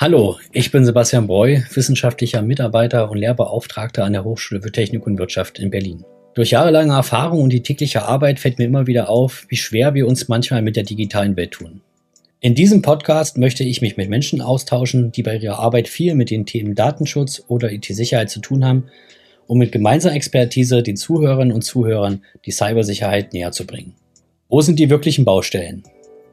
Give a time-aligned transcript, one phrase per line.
[0.00, 5.18] Hallo, ich bin Sebastian Breu, wissenschaftlicher Mitarbeiter und Lehrbeauftragter an der Hochschule für Technik und
[5.18, 6.06] Wirtschaft in Berlin.
[6.32, 10.06] Durch jahrelange Erfahrung und die tägliche Arbeit fällt mir immer wieder auf, wie schwer wir
[10.06, 11.82] uns manchmal mit der digitalen Welt tun.
[12.40, 16.30] In diesem Podcast möchte ich mich mit Menschen austauschen, die bei ihrer Arbeit viel mit
[16.30, 18.84] den Themen Datenschutz oder IT-Sicherheit zu tun haben,
[19.46, 23.94] um mit gemeinsamer Expertise den Zuhörerinnen und Zuhörern die Cybersicherheit näher zu bringen.
[24.52, 25.84] Wo sind die wirklichen Baustellen?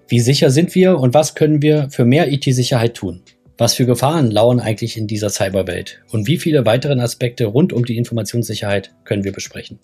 [0.08, 3.22] Wie sicher sind wir und was können wir für mehr IT-Sicherheit tun?
[3.60, 6.02] Was für Gefahren lauern eigentlich in dieser Cyberwelt?
[6.10, 9.78] Und wie viele weitere Aspekte rund um die Informationssicherheit können wir besprechen?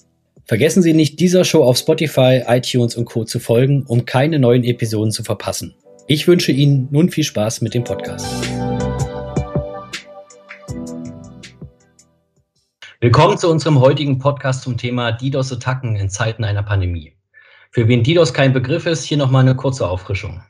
[0.45, 3.23] Vergessen Sie nicht, dieser Show auf Spotify, iTunes und Co.
[3.23, 5.75] zu folgen, um keine neuen Episoden zu verpassen.
[6.07, 8.25] Ich wünsche Ihnen nun viel Spaß mit dem Podcast.
[12.99, 17.13] Willkommen zu unserem heutigen Podcast zum Thema DDoS-Attacken in Zeiten einer Pandemie.
[17.73, 20.43] Für wen DDoS kein Begriff ist, hier nochmal eine kurze Auffrischung.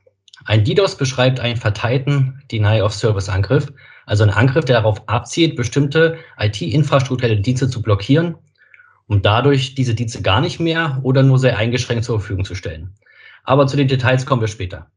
[0.44, 3.72] Ein DDoS beschreibt einen verteilten Deny-of-Service-Angriff,
[4.06, 8.36] also einen Angriff, der darauf abzielt, bestimmte IT-infrastrukturelle Dienste zu blockieren,
[9.08, 12.94] um dadurch diese Dienste gar nicht mehr oder nur sehr eingeschränkt zur Verfügung zu stellen.
[13.46, 14.92] Aber zu den Details kommen wir später.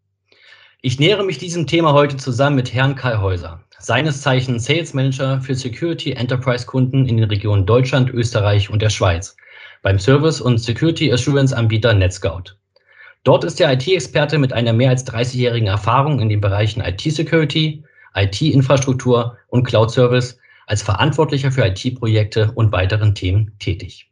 [0.82, 5.40] Ich nähere mich diesem Thema heute zusammen mit Herrn Kai Häuser, seines Zeichens Sales Manager
[5.40, 9.36] für Security Enterprise Kunden in den Regionen Deutschland, Österreich und der Schweiz
[9.86, 12.56] beim Service- und Security Assurance Anbieter NetScout.
[13.22, 17.84] Dort ist er IT-Experte mit einer mehr als 30-jährigen Erfahrung in den Bereichen IT-Security,
[18.16, 24.10] IT-Infrastruktur und Cloud-Service als Verantwortlicher für IT-Projekte und weiteren Themen tätig.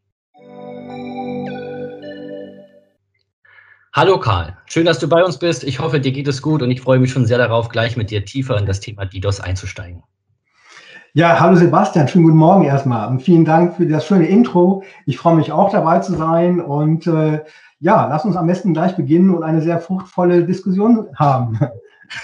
[3.93, 5.65] Hallo Karl, schön, dass du bei uns bist.
[5.65, 8.13] Ich hoffe, dir geht es gut und ich freue mich schon sehr darauf, gleich mit
[8.13, 10.05] dir tiefer in das Thema DDoS einzusteigen.
[11.17, 14.83] Ja, hallo Sebastian, schönen guten Morgen erstmal und vielen Dank für das schöne Intro.
[15.07, 17.39] Ich freue mich auch dabei zu sein und äh,
[17.79, 21.61] ja, lass uns am besten gleich beginnen und eine sehr fruchtvolle Diskussion haben.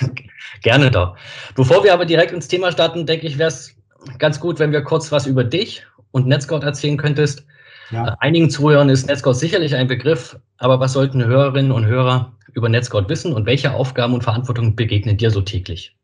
[0.63, 1.15] Gerne doch.
[1.55, 3.77] Bevor wir aber direkt ins Thema starten, denke ich, wäre es
[4.19, 7.47] ganz gut, wenn wir kurz was über dich und Netscout erzählen könntest.
[7.93, 8.09] Ja.
[8.09, 12.69] Äh, einigen Zuhörern ist Netscout sicherlich ein Begriff, aber was sollten Hörerinnen und Hörer über
[12.69, 15.95] Netscout wissen und welche Aufgaben und Verantwortung begegnen dir so täglich?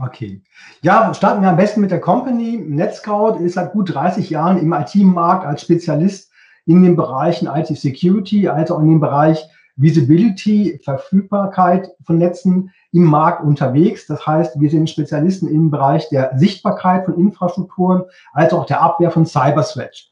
[0.00, 0.40] Okay.
[0.82, 2.56] Ja, starten wir am besten mit der Company.
[2.56, 6.30] Netscout ist seit gut 30 Jahren im IT-Markt als Spezialist
[6.66, 9.44] in den Bereichen IT Security, als auch in dem Bereich
[9.74, 14.06] Visibility, Verfügbarkeit von Netzen im Markt unterwegs.
[14.06, 19.10] Das heißt, wir sind Spezialisten im Bereich der Sichtbarkeit von Infrastrukturen, als auch der Abwehr
[19.10, 20.10] von Cyberthreats.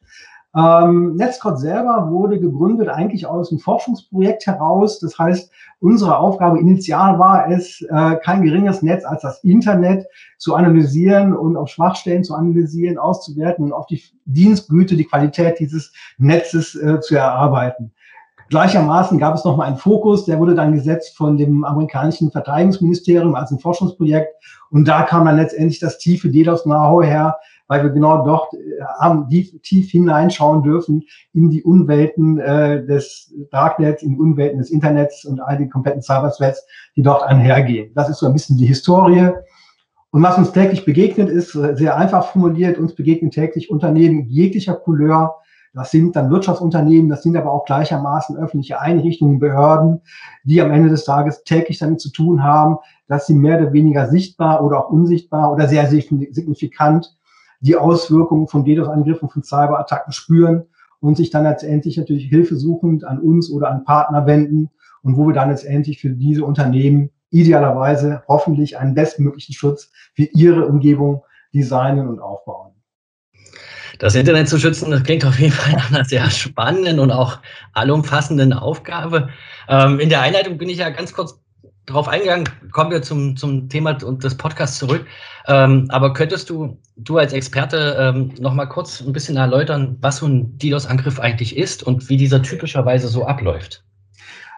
[0.57, 4.99] Ähm, Netscode selber wurde gegründet eigentlich aus einem Forschungsprojekt heraus.
[5.01, 5.51] Das heißt,
[5.81, 10.07] unsere Aufgabe initial war es, äh, kein geringes Netz als das Internet
[10.39, 15.93] zu analysieren und auf Schwachstellen zu analysieren, auszuwerten und auf die Dienstgüte, die Qualität dieses
[16.17, 17.93] Netzes äh, zu erarbeiten.
[18.49, 23.51] Gleichermaßen gab es nochmal einen Fokus, der wurde dann gesetzt von dem amerikanischen Verteidigungsministerium als
[23.51, 24.33] ein Forschungsprojekt.
[24.71, 27.37] Und da kam dann letztendlich das tiefe DDoS-Know-how her,
[27.69, 33.33] weil wir genau dort äh, haben tief, tief hineinschauen dürfen in die Unwelten äh, des
[33.51, 37.93] Darknets, in die Unwelten des Internets und all die kompletten Cyberthreats, die dort einhergehen.
[37.95, 39.31] Das ist so ein bisschen die Historie.
[40.11, 42.79] Und was uns täglich begegnet, ist äh, sehr einfach formuliert.
[42.79, 45.37] Uns begegnen täglich Unternehmen jeglicher Couleur.
[45.75, 50.01] Das sind dann Wirtschaftsunternehmen, das sind aber auch gleichermaßen öffentliche Einrichtungen, Behörden,
[50.43, 52.79] die am Ende des Tages täglich damit zu tun haben,
[53.09, 57.15] dass sie mehr oder weniger sichtbar oder auch unsichtbar oder sehr signifikant
[57.61, 60.65] die Auswirkungen von DDoS-Angriffen, von Cyberattacken spüren
[61.01, 64.71] und sich dann letztendlich natürlich hilfesuchend an uns oder an Partner wenden
[65.03, 70.67] und wo wir dann letztendlich für diese Unternehmen idealerweise hoffentlich einen bestmöglichen Schutz für ihre
[70.67, 71.23] Umgebung
[71.53, 72.73] designen und aufbauen.
[73.99, 77.39] Das Internet zu schützen, das klingt auf jeden Fall nach einer sehr spannenden und auch
[77.73, 79.31] allumfassenden Aufgabe.
[79.69, 81.41] Ähm, in der Einleitung bin ich ja ganz kurz
[81.87, 85.07] drauf eingegangen, kommen wir zum, zum Thema des Podcasts zurück.
[85.47, 90.19] Ähm, aber könntest du, du als Experte, ähm, noch mal kurz ein bisschen erläutern, was
[90.19, 93.85] so ein DDoS-Angriff eigentlich ist und wie dieser typischerweise so abläuft?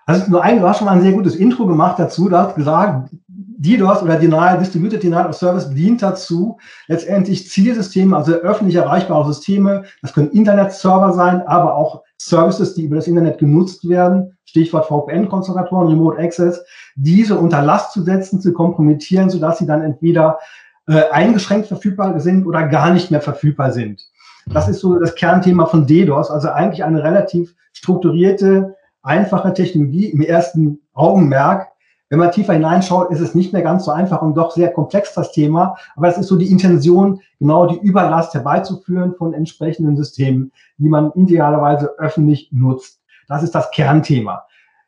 [0.07, 2.31] Also nur ein, du hast schon mal ein sehr gutes Intro gemacht dazu.
[2.31, 8.33] Du hast gesagt, DDoS oder Denial, Distributed Denial of Service dient dazu, letztendlich Zielsysteme, also
[8.33, 13.89] öffentlich erreichbare Systeme, das können Internetserver sein, aber auch Services, die über das Internet genutzt
[13.89, 16.65] werden, Stichwort VPN-Konzentratoren, Remote Access,
[16.97, 20.39] diese unter Last zu setzen, zu kompromittieren, sodass sie dann entweder
[20.87, 24.09] äh, eingeschränkt verfügbar sind oder gar nicht mehr verfügbar sind.
[24.47, 30.23] Das ist so das Kernthema von DDoS, also eigentlich eine relativ strukturierte, einfache Technologie im
[30.23, 31.69] ersten Augenmerk,
[32.09, 35.13] wenn man tiefer hineinschaut, ist es nicht mehr ganz so einfach und doch sehr komplex
[35.13, 35.77] das Thema.
[35.95, 41.13] Aber es ist so die Intention, genau die Überlast herbeizuführen von entsprechenden Systemen, die man
[41.13, 42.98] idealerweise öffentlich nutzt.
[43.29, 44.45] Das ist das Kernthema.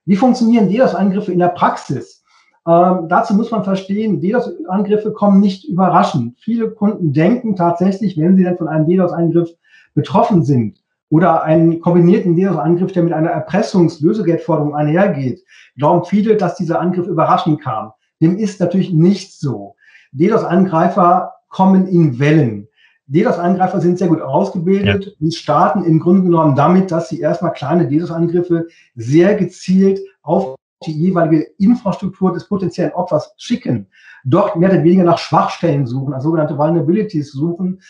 [0.06, 2.24] Wie funktionieren DDoS-Angriffe in der Praxis?
[2.66, 6.38] Ähm, dazu muss man verstehen, DDoS-Angriffe kommen nicht überraschend.
[6.40, 9.50] Viele Kunden denken tatsächlich, wenn sie dann von einem DDoS-Angriff
[9.94, 10.78] betroffen sind
[11.10, 15.42] oder einen kombinierten DDoS-Angriff, der mit einer Erpressungs-Lösegeldforderung einhergeht,
[15.76, 17.92] glauben viele, dass dieser Angriff überraschend kam.
[18.20, 19.76] Dem ist natürlich nicht so.
[20.12, 22.68] DDoS-Angreifer kommen in Wellen.
[23.10, 25.12] DDoS-Angreifer sind sehr gut ausgebildet ja.
[25.20, 30.54] und starten im Grunde genommen damit, dass sie erstmal kleine DDoS-Angriffe sehr gezielt auf
[30.86, 33.88] die jeweilige Infrastruktur des potenziellen Opfers schicken,
[34.24, 37.80] dort mehr oder weniger nach Schwachstellen suchen, also sogenannte Vulnerabilities suchen,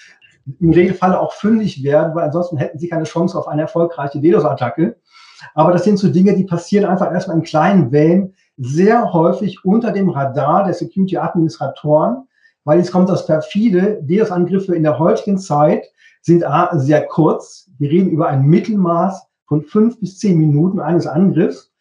[0.58, 4.96] im Regelfall auch fündig werden, weil ansonsten hätten sie keine Chance auf eine erfolgreiche DDoS-Attacke.
[5.54, 9.92] Aber das sind so Dinge, die passieren einfach erstmal in kleinen Wellen, sehr häufig unter
[9.92, 12.26] dem Radar der Security-Administratoren,
[12.64, 15.84] weil es kommt das perfide, DDoS-Angriffe in der heutigen Zeit
[16.22, 17.70] sind A, sehr kurz.
[17.78, 21.72] Wir reden über ein Mittelmaß von fünf bis zehn Minuten eines Angriffs.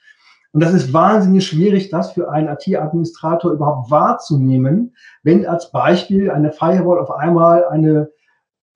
[0.51, 6.51] Und das ist wahnsinnig schwierig, das für einen IT-Administrator überhaupt wahrzunehmen, wenn als Beispiel eine
[6.51, 8.09] Firewall auf einmal eine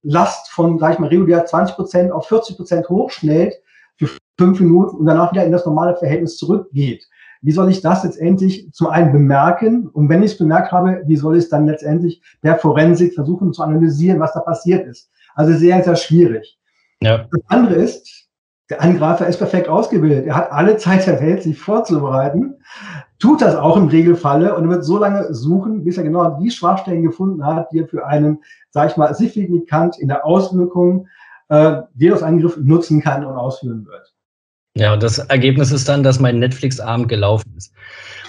[0.03, 3.55] Last von, sag ich mal, regulär 20 Prozent auf 40 Prozent hochschnellt
[3.95, 7.07] für fünf Minuten und danach wieder in das normale Verhältnis zurückgeht.
[7.43, 9.87] Wie soll ich das letztendlich zum einen bemerken?
[9.87, 13.53] Und wenn ich es bemerkt habe, wie soll ich es dann letztendlich der Forensik versuchen
[13.53, 15.11] zu analysieren, was da passiert ist?
[15.35, 16.57] Also sehr, sehr schwierig.
[17.01, 17.25] Ja.
[17.29, 18.29] Das andere ist,
[18.69, 20.25] der Angreifer ist perfekt ausgebildet.
[20.25, 22.55] Er hat alle Zeit der Welt, sich vorzubereiten,
[23.19, 27.03] tut das auch im Regelfalle und wird so lange suchen, bis er genau die Schwachstellen
[27.03, 31.07] gefunden hat, die er für einen, sag ich mal, signifikant in der Auswirkung
[31.49, 34.12] äh, DDoS-Angriff nutzen kann und ausführen wird.
[34.75, 37.71] Ja, und das Ergebnis ist dann, dass mein Netflix-Abend gelaufen ist.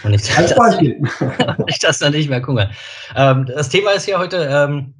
[0.02, 0.22] Und ich.
[0.34, 0.52] Das,
[1.66, 2.70] ich das dann nicht mehr gucke.
[3.16, 4.94] Ähm, das Thema ist ja heute ähm,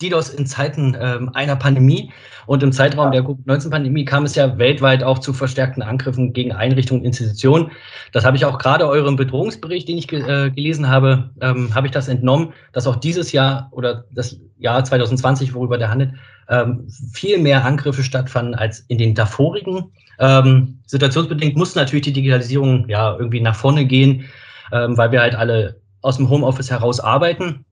[0.00, 2.10] DDoS in Zeiten ähm, einer Pandemie.
[2.46, 7.02] Und im Zeitraum der Covid-19-Pandemie kam es ja weltweit auch zu verstärkten Angriffen gegen Einrichtungen
[7.02, 7.70] und Institutionen.
[8.12, 11.86] Das habe ich auch gerade eurem Bedrohungsbericht, den ich ge äh, gelesen habe, ähm, habe
[11.86, 16.14] ich das entnommen, dass auch dieses Jahr oder das Jahr 2020, worüber der handelt,
[16.48, 19.92] ähm, viel mehr Angriffe stattfanden als in den davorigen.
[20.20, 24.26] Ähm, situationsbedingt muss natürlich die Digitalisierung ja irgendwie nach vorne gehen,
[24.72, 27.64] ähm, weil wir halt alle aus dem Homeoffice heraus arbeiten.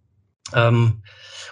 [0.55, 1.03] Ähm,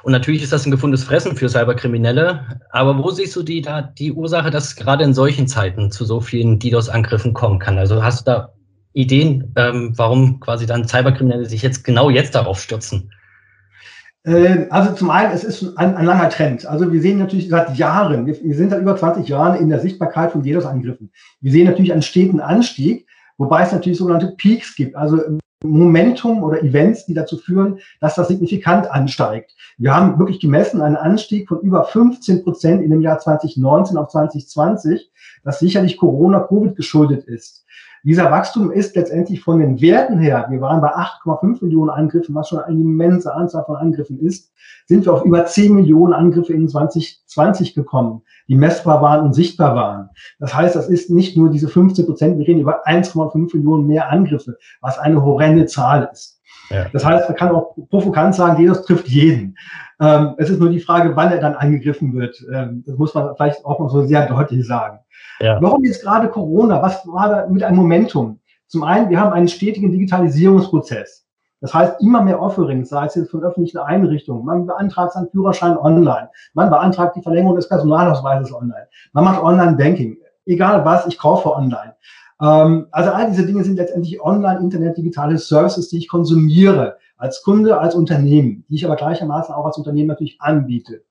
[0.03, 2.61] und natürlich ist das ein gefundenes Fressen für Cyberkriminelle.
[2.71, 6.21] Aber wo siehst du die, da, die Ursache, dass gerade in solchen Zeiten zu so
[6.21, 7.77] vielen DDoS-Angriffen kommen kann?
[7.77, 8.53] Also hast du da
[8.93, 13.11] Ideen, ähm, warum quasi dann Cyberkriminelle sich jetzt genau jetzt darauf stürzen?
[14.27, 16.67] Ähm, also zum einen, es ist ein, ein, langer Trend.
[16.67, 19.81] Also wir sehen natürlich seit Jahren, wir, wir sind seit über 20 Jahren in der
[19.81, 21.13] Sichtbarkeit von DDoS-Angriffen.
[21.41, 23.07] Wir sehen natürlich einen steten Anstieg,
[23.39, 24.97] wobei es natürlich sogenannte Peaks gibt.
[24.97, 25.21] Also
[25.65, 29.55] Momentum oder Events, die dazu führen, dass das signifikant ansteigt.
[29.79, 34.09] Wir haben wirklich gemessen einen Anstieg von über 15 Prozent in dem Jahr 2019 auf
[34.09, 35.11] 2020,
[35.45, 37.65] das sicherlich Corona, Covid geschuldet ist.
[38.07, 42.49] Dieser Wachstum ist letztendlich von den Werten her, wir waren bei 8,5 Millionen Angriffen, was
[42.49, 44.53] schon eine immense Anzahl von Angriffen ist,
[44.87, 49.75] sind wir auf über 10 Millionen Angriffe in 2020 gekommen die messbar waren und sichtbar
[49.75, 50.11] waren.
[50.39, 54.11] Das heißt, das ist nicht nur diese 15 Prozent, wir reden über 1,5 Millionen mehr
[54.11, 56.36] Angriffe, was eine horrende Zahl ist.
[56.71, 56.87] Ja.
[56.93, 59.57] Das heißt, man kann auch provokant sagen, jedes trifft jeden.
[60.01, 62.37] Ähm, es ist nur die Frage, wann er dann angegriffen wird.
[62.53, 64.99] Ähm, das muss man vielleicht auch mal so sehr deutlich sagen.
[65.41, 65.59] Ja.
[65.61, 66.83] Warum jetzt gerade Corona?
[66.83, 68.41] Was war da mit einem Momentum?
[68.67, 71.27] Zum einen, wir haben einen stetigen Digitalisierungsprozess.
[71.61, 75.79] Das heißt, immer mehr Offerings, sei es jetzt von öffentlichen Einrichtungen, man beantragt seinen Führerschein
[75.79, 81.51] online, man beantragt die Verlängerung des Personalausweises online, man macht Online-Banking, egal was, ich kaufe
[81.51, 81.95] online.
[82.41, 87.43] Ähm, also all diese Dinge sind letztendlich online, Internet, digitale Services, die ich konsumiere als
[87.43, 91.03] Kunde, als Unternehmen, die ich aber gleichermaßen auch als Unternehmen natürlich anbiete.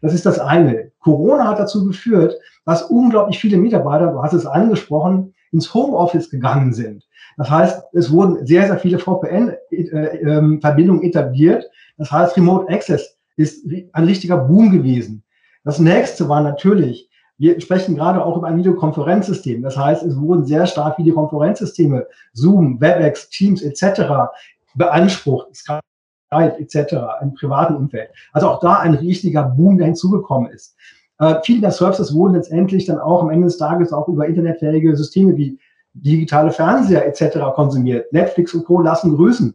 [0.00, 0.90] Das ist das eine.
[0.98, 2.34] Corona hat dazu geführt,
[2.64, 7.06] dass unglaublich viele Mitarbeiter, du hast es angesprochen, ins Homeoffice gegangen sind.
[7.36, 11.64] Das heißt, es wurden sehr, sehr viele VPN-Verbindungen äh, ähm, etabliert.
[11.96, 15.22] Das heißt, Remote Access ist ein richtiger Boom gewesen.
[15.64, 17.08] Das nächste war natürlich,
[17.42, 19.62] wir sprechen gerade auch über ein Videokonferenzsystem.
[19.62, 24.30] Das heißt, es wurden sehr stark Videokonferenzsysteme, Zoom, WebEx, Teams etc.
[24.76, 25.82] beansprucht, Skype
[26.30, 26.94] etc.
[27.20, 28.10] im privaten Umfeld.
[28.32, 30.76] Also auch da ein richtiger Boom, der hinzugekommen ist.
[31.18, 34.96] Äh, viele der Services wurden letztendlich dann auch am Ende des Tages auch über internetfähige
[34.96, 35.58] Systeme wie
[35.94, 37.38] digitale Fernseher etc.
[37.54, 38.12] konsumiert.
[38.12, 38.80] Netflix und Co.
[38.80, 39.54] lassen grüßen.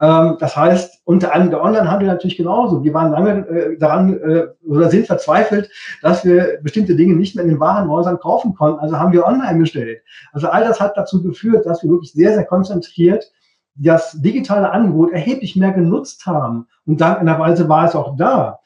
[0.00, 2.82] Ähm, das heißt, unter anderem der Onlinehandel natürlich genauso.
[2.82, 5.70] Wir waren lange äh, daran äh, oder sind verzweifelt,
[6.02, 8.80] dass wir bestimmte Dinge nicht mehr in den Warenhäusern kaufen konnten.
[8.80, 10.02] Also haben wir online bestellt.
[10.32, 13.30] Also all das hat dazu geführt, dass wir wirklich sehr, sehr konzentriert
[13.76, 16.66] das digitale Angebot erheblich mehr genutzt haben.
[16.86, 18.60] Und dank einer Weise war es auch da.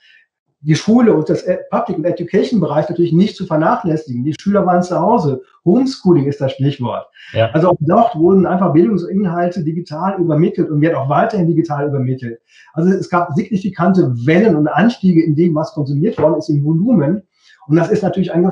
[0.62, 4.24] Die Schule und das Public und Education Bereich natürlich nicht zu vernachlässigen.
[4.24, 5.40] Die Schüler waren zu Hause.
[5.64, 7.06] Homeschooling ist das Stichwort.
[7.32, 7.50] Ja.
[7.52, 12.40] Also auch dort wurden einfach Bildungsinhalte digital übermittelt und werden auch weiterhin digital übermittelt.
[12.74, 17.22] Also es gab signifikante Wellen und Anstiege in dem, was konsumiert worden ist im Volumen.
[17.66, 18.50] Und das ist natürlich ein,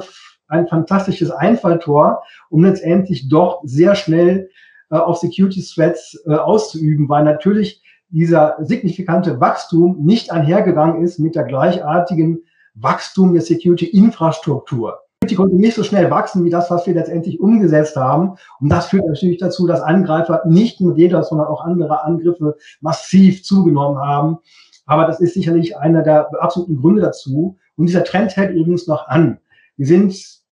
[0.48, 4.48] ein fantastisches Einfalltor, um letztendlich doch sehr schnell
[4.90, 11.34] äh, auf Security Threats äh, auszuüben, weil natürlich dieser signifikante Wachstum nicht einhergegangen ist mit
[11.34, 12.40] der gleichartigen
[12.74, 15.00] Wachstum der Security-Infrastruktur.
[15.28, 18.36] Die konnte nicht so schnell wachsen wie das, was wir letztendlich umgesetzt haben.
[18.60, 23.42] Und das führt natürlich dazu, dass Angreifer nicht nur jeder, sondern auch andere Angriffe massiv
[23.42, 24.38] zugenommen haben.
[24.86, 27.58] Aber das ist sicherlich einer der absoluten Gründe dazu.
[27.76, 29.38] Und dieser Trend hält übrigens noch an.
[29.76, 30.16] Wir sind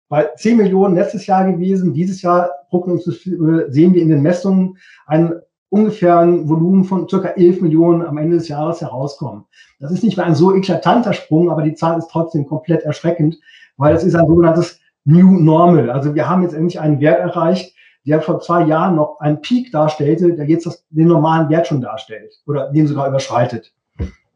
[0.09, 1.95] bei 10 Millionen letztes Jahr gewesen.
[1.95, 4.77] Dieses Jahr sehen wir in den Messungen
[5.07, 5.41] einen
[5.71, 9.45] ungefähr ein Volumen von circa 11 Millionen am Ende des Jahres herauskommen.
[9.81, 13.39] Das ist nicht mehr ein so eklatanter Sprung, aber die Zahl ist trotzdem komplett erschreckend,
[13.77, 15.91] weil es ist ein sogenanntes New Normal.
[15.91, 19.71] Also wir haben jetzt endlich einen Wert erreicht, der vor zwei Jahren noch einen Peak
[19.71, 23.73] darstellte, der jetzt das, den normalen Wert schon darstellt oder den sogar überschreitet.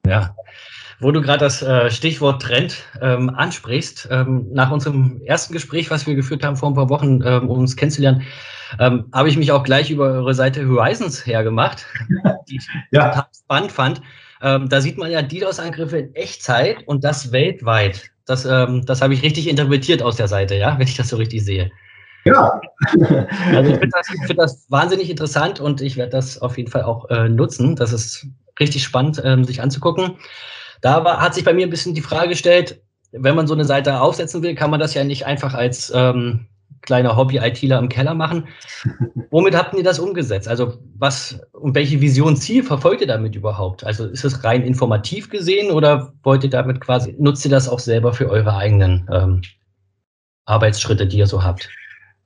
[0.07, 0.35] Ja,
[1.01, 6.07] wo du gerade das äh, Stichwort Trend ähm, ansprichst, ähm, nach unserem ersten Gespräch, was
[6.07, 8.23] wir geführt haben vor ein paar Wochen, ähm, um uns kennenzulernen,
[8.79, 11.87] ähm, habe ich mich auch gleich über eure Seite Horizons hergemacht,
[12.49, 13.09] die ich ja.
[13.09, 14.03] total spannend fand.
[14.41, 18.11] Ähm, da sieht man ja DDoS-Angriffe in Echtzeit und das weltweit.
[18.27, 21.17] Das, ähm, das habe ich richtig interpretiert aus der Seite, ja, wenn ich das so
[21.17, 21.71] richtig sehe.
[22.25, 22.61] Ja.
[23.53, 26.83] also ich finde das, find das, wahnsinnig interessant und ich werde das auf jeden Fall
[26.83, 27.77] auch äh, nutzen.
[27.77, 28.27] Das ist
[28.61, 30.17] richtig spannend, ähm, sich anzugucken.
[30.81, 33.65] Da war, hat sich bei mir ein bisschen die Frage gestellt, wenn man so eine
[33.65, 36.47] Seite aufsetzen will, kann man das ja nicht einfach als ähm,
[36.83, 38.49] kleiner Hobby-ITler im Keller machen.
[39.31, 40.49] Womit habt ihr das umgesetzt?
[40.49, 43.85] Also was und welche Vision, Ziel verfolgt ihr damit überhaupt?
[43.85, 47.79] Also ist es rein informativ gesehen oder wollt ihr damit quasi, nutzt ihr das auch
[47.79, 49.43] selber für eure eigenen ähm,
[50.45, 51.71] Arbeitsschritte, die ihr so habt?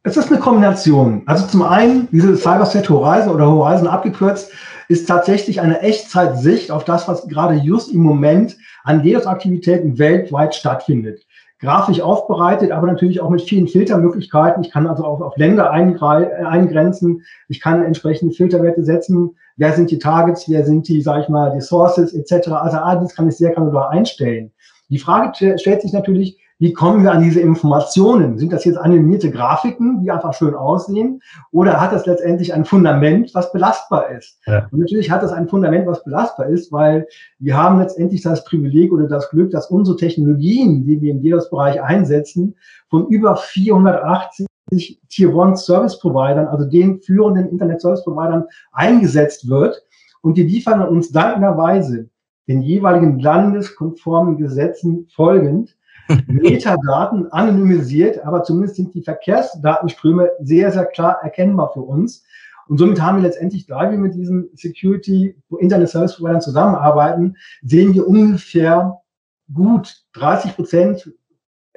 [0.03, 1.23] Es ist eine Kombination.
[1.27, 4.53] Also zum einen, diese CyberSet Horizon oder Horizon abgekürzt,
[4.89, 11.27] ist tatsächlich eine Echtzeitsicht auf das, was gerade just im Moment an DDoS-Aktivitäten weltweit stattfindet.
[11.59, 14.63] Grafisch aufbereitet, aber natürlich auch mit vielen Filtermöglichkeiten.
[14.63, 17.23] Ich kann also auch auf Länder eingrenzen.
[17.49, 19.35] Ich kann entsprechende Filterwerte setzen.
[19.57, 20.51] Wer sind die Targets?
[20.51, 22.49] Wer sind die, sage ich mal, die Sources etc.
[22.49, 24.53] Also alles kann ich sehr granular einstellen.
[24.91, 28.39] Die Frage stellt sich natürlich, wie kommen wir an diese Informationen?
[28.39, 31.21] Sind das jetzt animierte Grafiken, die einfach schön aussehen?
[31.53, 34.41] Oder hat das letztendlich ein Fundament, was belastbar ist?
[34.47, 34.67] Ja.
[34.71, 37.07] Und natürlich hat das ein Fundament, was belastbar ist, weil
[37.39, 41.83] wir haben letztendlich das Privileg oder das Glück, dass unsere Technologien, die wir im DDoS-Bereich
[41.83, 42.57] einsetzen,
[42.89, 44.47] von über 480
[45.11, 49.83] Tier One Service Providern, also den führenden Internet Service Providern eingesetzt wird.
[50.23, 52.09] Und die liefern uns dankenderweise
[52.49, 55.77] den jeweiligen landeskonformen Gesetzen folgend
[56.27, 62.25] Metadaten anonymisiert, aber zumindest sind die Verkehrsdatenströme sehr, sehr klar erkennbar für uns.
[62.69, 67.95] Und somit haben wir letztendlich, da wir mit diesen Security Internet Service Providern zusammenarbeiten, sehen
[67.95, 69.01] wir ungefähr
[69.53, 71.13] gut 30 Prozent,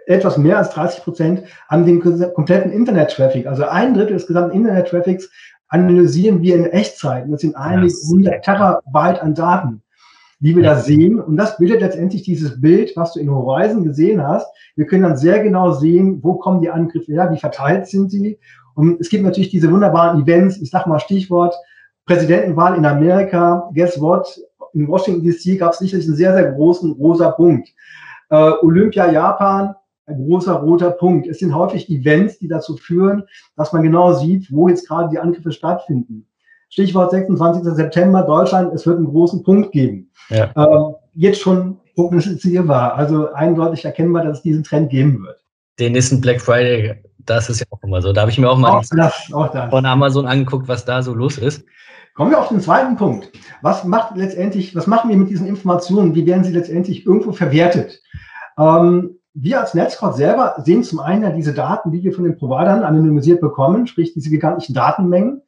[0.08, 3.46] etwas mehr als 30 Prozent an den kompletten Internet-Traffic.
[3.46, 5.30] Also ein Drittel des gesamten Internet-Traffics
[5.68, 7.26] analysieren wir in Echtzeit.
[7.30, 9.84] Das sind einige hundert Terabyte an Daten
[10.40, 11.20] die wir da sehen.
[11.20, 14.48] Und das bildet letztendlich dieses Bild, was du in Horizon gesehen hast.
[14.76, 18.40] Wir können dann sehr genau sehen, wo kommen die Angriffe her, wie verteilt sind sie.
[18.76, 21.54] Und es gibt natürlich diese wunderbaren Events, ich sag mal Stichwort
[22.06, 23.70] Präsidentenwahl in Amerika.
[23.76, 24.40] Guess what?
[24.74, 27.70] In Washington DC gab es sicherlich einen sehr, sehr großen rosa Punkt.
[28.30, 31.28] Äh, Olympia Japan, ein großer roter Punkt.
[31.28, 33.24] Es sind häufig Events, die dazu führen,
[33.56, 36.29] dass man genau sieht, wo jetzt gerade die Angriffe stattfinden.
[36.70, 37.64] Stichwort 26.
[37.74, 40.12] September, Deutschland, es wird einen großen Punkt geben.
[40.30, 40.52] Ja.
[40.56, 45.44] Ähm, jetzt schon prognostizierbar, also eindeutig erkennbar, dass es diesen Trend geben wird.
[45.80, 46.96] Den nächsten Black Friday,
[47.26, 48.14] das ist ja auch immer so.
[48.14, 49.70] Da habe ich mir auch mal auch das, auch das.
[49.70, 51.66] von Amazon angeguckt, was da so los ist.
[52.14, 53.32] Kommen wir auf den zweiten Punkt.
[53.62, 56.16] Was macht letztendlich, was machen wir mit diesen Informationen?
[56.16, 58.02] Wie werden sie letztendlich irgendwo verwertet?
[58.58, 62.38] Ähm, wir als Netzcode selber sehen zum einen ja diese Daten, die wir von den
[62.38, 65.42] Providern anonymisiert bekommen, sprich diese gigantischen Datenmengen.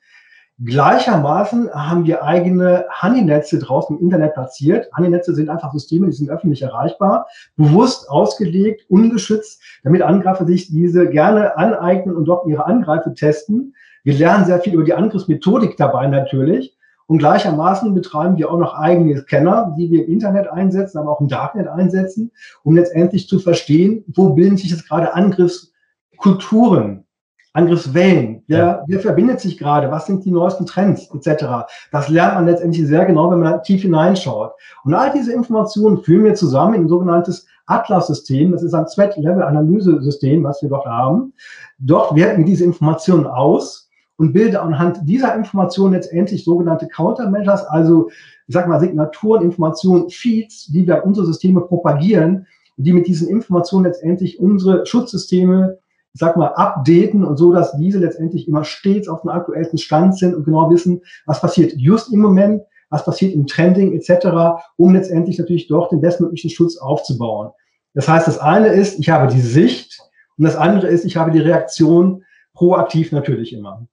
[0.64, 4.90] Gleichermaßen haben wir eigene Honeynetze draußen im Internet platziert.
[4.96, 11.10] Honeynetze sind einfach Systeme, die sind öffentlich erreichbar, bewusst ausgelegt, ungeschützt, damit Angreifer sich diese
[11.10, 13.74] gerne aneignen und dort ihre Angreife testen.
[14.04, 16.78] Wir lernen sehr viel über die Angriffsmethodik dabei natürlich.
[17.08, 21.22] Und gleichermaßen betreiben wir auch noch eigene Scanner, die wir im Internet einsetzen, aber auch
[21.22, 22.32] im Darknet einsetzen,
[22.64, 27.06] um letztendlich zu verstehen, wo bilden sich jetzt gerade Angriffskulturen
[27.54, 28.84] Angriffswellen, wer, ja.
[28.88, 31.68] wer verbindet sich gerade, was sind die neuesten Trends etc.
[31.92, 34.54] Das lernt man letztendlich sehr genau, wenn man tief hineinschaut.
[34.86, 40.44] Und all diese Informationen führen wir zusammen in ein sogenanntes Atlas-System, das ist ein Threat-Level-Analyse-System,
[40.44, 41.34] was wir dort haben.
[41.78, 48.10] Dort werten wir diese Informationen aus und bilden anhand dieser Informationen letztendlich sogenannte Countermeasures, also
[48.48, 53.86] ich sag mal Signaturen, Informationen, Feeds, die wir unsere Systeme propagieren, die mit diesen Informationen
[53.86, 55.78] letztendlich unsere Schutzsysteme
[56.14, 60.18] ich sag mal, updaten und so, dass diese letztendlich immer stets auf dem aktuellsten Stand
[60.18, 64.94] sind und genau wissen, was passiert just im Moment, was passiert im Trending etc., um
[64.94, 67.52] letztendlich natürlich doch den bestmöglichen Schutz aufzubauen.
[67.94, 70.00] Das heißt, das eine ist, ich habe die Sicht
[70.38, 73.88] und das andere ist, ich habe die Reaktion proaktiv natürlich immer.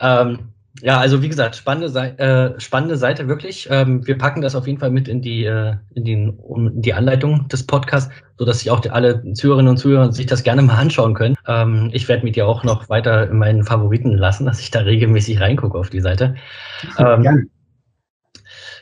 [0.00, 2.18] Ähm, ja, also wie gesagt, spannende, Seite,
[2.56, 3.68] äh, spannende Seite wirklich.
[3.70, 6.94] Ähm, wir packen das auf jeden Fall mit in die, äh, in, die, in die
[6.94, 10.76] Anleitung des Podcasts, sodass sich auch die, alle Zuhörerinnen und Zuhörer sich das gerne mal
[10.76, 11.36] anschauen können.
[11.46, 14.80] Ähm, ich werde mit dir auch noch weiter in meinen Favoriten lassen, dass ich da
[14.80, 16.36] regelmäßig reingucke auf die Seite.
[16.98, 17.46] Ähm, Gerne.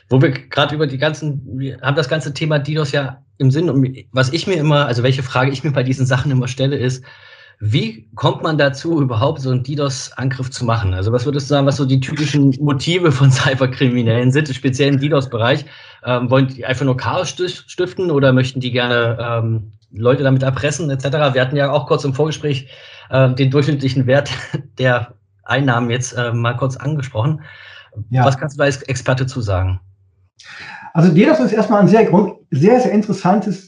[0.09, 3.69] Wo wir gerade über die ganzen, wir haben das ganze Thema DDoS ja im Sinn
[3.69, 6.77] und was ich mir immer, also welche Frage ich mir bei diesen Sachen immer stelle,
[6.77, 7.03] ist,
[7.59, 10.93] wie kommt man dazu, überhaupt so einen DDoS-Angriff zu machen?
[10.93, 14.99] Also was würdest du sagen, was so die typischen Motive von Cyberkriminellen sind, speziell im
[14.99, 15.65] DDoS-Bereich?
[16.05, 20.89] Ähm, wollen die einfach nur Chaos stiften oder möchten die gerne ähm, Leute damit erpressen
[20.91, 21.05] etc.?
[21.33, 22.67] Wir hatten ja auch kurz im Vorgespräch
[23.09, 24.29] äh, den durchschnittlichen Wert
[24.77, 27.41] der Einnahmen jetzt äh, mal kurz angesprochen.
[28.11, 28.23] Ja.
[28.23, 29.79] Was kannst du da als Experte zu sagen?
[30.93, 32.07] Also DDoS ist erstmal ein sehr,
[32.51, 33.66] sehr, sehr interessantes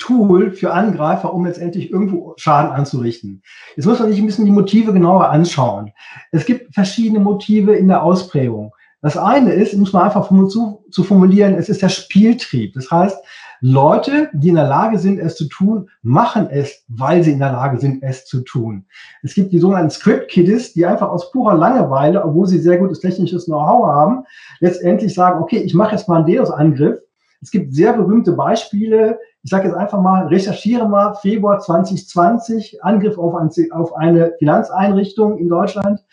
[0.00, 3.42] Tool für Angreifer, um letztendlich irgendwo Schaden anzurichten.
[3.76, 5.92] Jetzt muss man sich ein bisschen die Motive genauer anschauen.
[6.32, 8.74] Es gibt verschiedene Motive in der Ausprägung.
[9.02, 12.74] Das eine ist, muss man einfach zu, zu formulieren, es ist der Spieltrieb.
[12.74, 13.16] Das heißt,
[13.62, 17.52] Leute, die in der Lage sind, es zu tun, machen es, weil sie in der
[17.52, 18.86] Lage sind, es zu tun.
[19.22, 23.46] Es gibt die sogenannten Script-Kiddies, die einfach aus purer Langeweile, obwohl sie sehr gutes technisches
[23.46, 24.24] Know-how haben,
[24.60, 27.00] letztendlich sagen, okay, ich mache jetzt mal einen DDoS-Angriff.
[27.42, 29.18] Es gibt sehr berühmte Beispiele.
[29.42, 35.38] Ich sage jetzt einfach mal, recherchiere mal Februar 2020, Angriff auf, ein, auf eine Finanzeinrichtung
[35.38, 36.04] in Deutschland.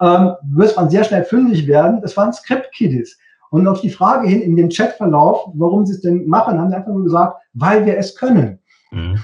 [0.00, 2.02] Ähm, wird man sehr schnell fündig werden.
[2.02, 3.18] Das waren Script-Kiddies.
[3.50, 6.76] Und auf die Frage hin in dem Chatverlauf, warum sie es denn machen, haben sie
[6.76, 8.58] einfach nur gesagt, weil wir es können.
[8.90, 9.18] Mhm.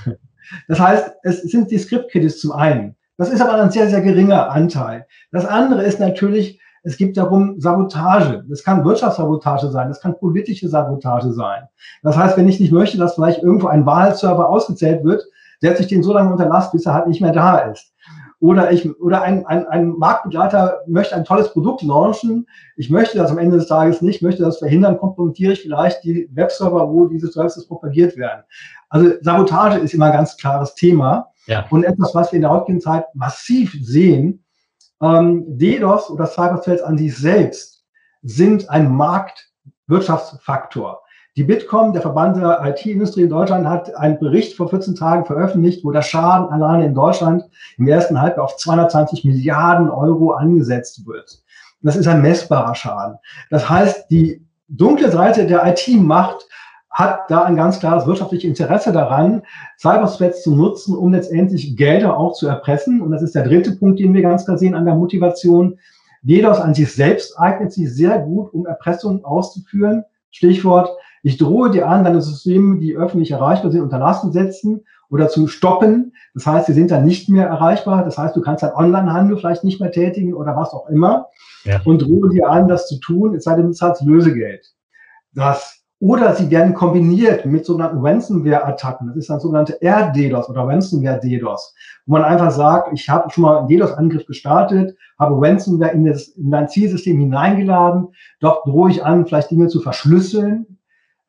[0.68, 2.96] Das heißt, es sind die Script-Kiddies zum einen.
[3.16, 5.06] Das ist aber ein sehr, sehr geringer Anteil.
[5.30, 8.44] Das andere ist natürlich, es gibt darum Sabotage.
[8.48, 11.68] Das kann Wirtschaftssabotage sein, das kann politische Sabotage sein.
[12.02, 15.22] Das heißt, wenn ich nicht möchte, dass vielleicht irgendwo ein Wahlserver ausgezählt wird,
[15.60, 17.92] setze ich den so lange unter Last, bis er halt nicht mehr da ist.
[18.40, 22.48] Oder ich, oder ein, ein, ein Marktbegleiter möchte ein tolles Produkt launchen.
[22.76, 26.28] Ich möchte das am Ende des Tages nicht, möchte das verhindern, kompromittiere ich vielleicht die
[26.32, 28.42] Webserver, wo diese Services propagiert werden.
[28.88, 31.28] Also Sabotage ist immer ein ganz klares Thema.
[31.46, 31.66] Ja.
[31.70, 34.41] Und etwas, was wir in der heutigen Zeit massiv sehen,
[35.02, 37.84] ähm, DDoS oder Cyberthreats an sich selbst
[38.22, 41.02] sind ein Marktwirtschaftsfaktor.
[41.36, 45.82] Die Bitkom, der Verband der IT-Industrie in Deutschland, hat einen Bericht vor 14 Tagen veröffentlicht,
[45.82, 47.44] wo der Schaden alleine in Deutschland
[47.78, 51.42] im ersten Halbjahr auf 220 Milliarden Euro angesetzt wird.
[51.80, 53.16] Das ist ein messbarer Schaden.
[53.50, 56.46] Das heißt, die dunkle Seite der IT-Macht
[56.92, 59.42] hat da ein ganz klares wirtschaftliches Interesse daran,
[59.78, 63.00] Cyberspace zu nutzen, um letztendlich Gelder auch zu erpressen.
[63.00, 65.78] Und das ist der dritte Punkt, den wir ganz klar sehen an der Motivation.
[66.22, 70.04] DDoS an sich selbst eignet sich sehr gut, um Erpressung auszuführen.
[70.30, 70.90] Stichwort
[71.22, 75.28] ich drohe dir an, deine Systeme, die öffentlich erreichbar sind, unter Last zu setzen oder
[75.28, 76.14] zu stoppen.
[76.34, 78.04] Das heißt, sie sind dann nicht mehr erreichbar.
[78.04, 81.28] Das heißt, du kannst dein Onlinehandel vielleicht nicht mehr tätigen oder was auch immer.
[81.62, 81.80] Ja.
[81.84, 84.66] Und drohe dir an, das zu tun, es sei denn, du zahlst Lösegeld.
[85.32, 89.06] Das oder sie werden kombiniert mit sogenannten Ransomware-Attacken.
[89.06, 93.58] Das ist dann sogenannte RDDoS oder Ransomware-DDoS, wo man einfach sagt, ich habe schon mal
[93.58, 98.08] einen DDoS-Angriff gestartet, habe Ransomware in, das, in dein Zielsystem hineingeladen,
[98.40, 100.76] dort drohe ich an, vielleicht Dinge zu verschlüsseln,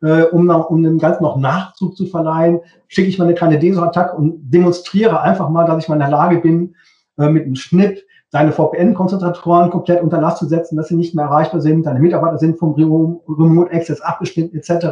[0.02, 3.60] äh, um, noch, um dem Ganzen noch Nachzug zu verleihen, schicke ich mal eine kleine
[3.60, 6.74] DESO-Attacke und demonstriere einfach mal, dass ich mal in der Lage bin,
[7.20, 8.04] äh, mit einem Schnitt
[8.34, 12.40] deine VPN-Konzentratoren komplett unter Last zu setzen, dass sie nicht mehr erreichbar sind, deine Mitarbeiter
[12.40, 14.88] sind vom Remote Access abgeschnitten etc.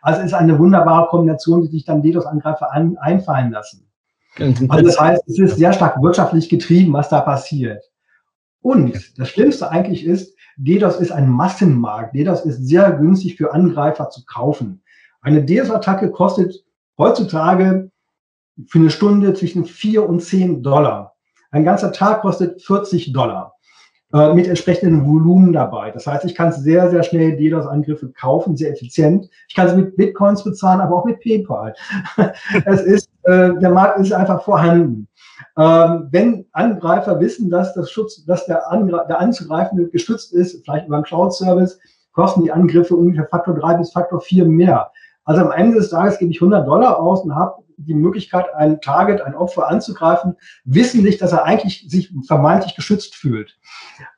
[0.00, 3.84] Also es ist eine wunderbare Kombination, die sich dann DDoS-Angreifer an, einfallen lassen.
[4.68, 7.82] Also das heißt, es ist sehr stark wirtschaftlich getrieben, was da passiert.
[8.60, 12.14] Und das Schlimmste eigentlich ist, DDoS ist ein Massenmarkt.
[12.14, 14.82] DDoS ist sehr günstig für Angreifer zu kaufen.
[15.20, 16.64] Eine DDoS-Attacke kostet
[16.96, 17.90] heutzutage
[18.68, 21.13] für eine Stunde zwischen 4 und 10 Dollar.
[21.54, 23.54] Ein ganzer Tag kostet 40 Dollar
[24.12, 25.92] äh, mit entsprechendem Volumen dabei.
[25.92, 29.30] Das heißt, ich kann sehr, sehr schnell DDoS-Angriffe kaufen, sehr effizient.
[29.48, 31.72] Ich kann sie mit Bitcoins bezahlen, aber auch mit PayPal.
[32.64, 35.06] es ist, äh, der Markt ist einfach vorhanden.
[35.56, 40.88] Ähm, wenn Angreifer wissen, dass, das Schutz, dass der, Angre der Anzugreifende geschützt ist, vielleicht
[40.88, 41.78] über einen Cloud-Service,
[42.14, 44.90] kosten die Angriffe ungefähr Faktor drei bis Faktor vier mehr.
[45.24, 48.80] Also am Ende des Tages gebe ich 100 Dollar aus und habe die Möglichkeit, ein
[48.80, 53.58] Target, ein Opfer anzugreifen, wissen nicht, dass er eigentlich sich vermeintlich geschützt fühlt.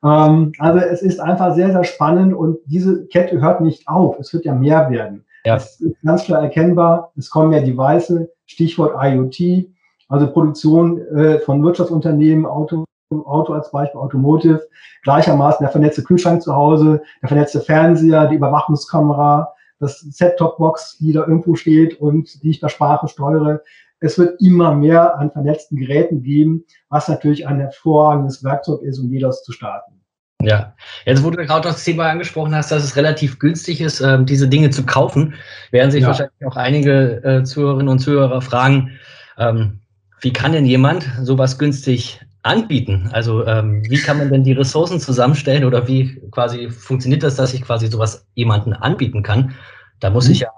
[0.05, 4.19] Ähm, also es ist einfach sehr, sehr spannend und diese Kette hört nicht auf.
[4.19, 5.25] Es wird ja mehr werden.
[5.45, 5.57] Ja.
[5.57, 9.69] Es ist ganz klar erkennbar, es kommen mehr Devices, Stichwort IoT,
[10.09, 14.67] also Produktion äh, von Wirtschaftsunternehmen, Auto, Auto als Beispiel, Automotive,
[15.03, 21.21] gleichermaßen der vernetzte Kühlschrank zu Hause, der vernetzte Fernseher, die Überwachungskamera, das Set-Top-Box, die da
[21.21, 23.63] irgendwo steht und die ich per Sprache steuere.
[24.01, 29.11] Es wird immer mehr an vernetzten Geräten geben, was natürlich ein hervorragendes Werkzeug ist, um
[29.11, 29.97] DDoS zu starten.
[30.43, 30.75] Ja,
[31.07, 34.49] jetzt wo du gerade das Thema angesprochen hast, dass es relativ günstig ist, äh, diese
[34.49, 35.35] Dinge zu kaufen,
[35.71, 36.09] werden sich ja.
[36.09, 38.93] wahrscheinlich auch einige äh, Zuhörerinnen und Zuhörer fragen,
[39.39, 39.81] ähm,
[40.21, 43.09] wie kann denn jemand sowas günstig anbieten?
[43.13, 47.55] Also ähm, wie kann man denn die Ressourcen zusammenstellen oder wie quasi funktioniert das, dass
[47.55, 49.55] ich quasi sowas jemanden anbieten kann?
[50.01, 50.33] Da muss mhm.
[50.33, 50.49] ich ja